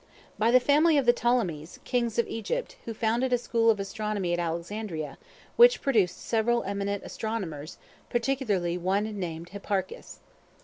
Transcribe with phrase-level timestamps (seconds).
[0.39, 4.33] By the family of the Ptolemies, kings of Egypt, who founded a school of astronomy
[4.33, 5.19] at Alexandria,
[5.57, 7.77] which produced several eminent astronomers,
[8.09, 10.19] particularly one named Hipparchus.